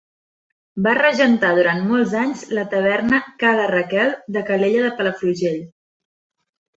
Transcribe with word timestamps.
Va 0.85 0.91
regentar 0.97 1.49
durant 1.57 1.83
molts 1.91 2.15
anys 2.21 2.41
la 2.59 2.63
taverna 2.71 3.19
Ca 3.43 3.51
la 3.59 3.67
Raquel 3.73 4.15
de 4.39 4.43
Calella 4.49 4.81
de 4.87 4.89
Palafrugell. 5.03 5.61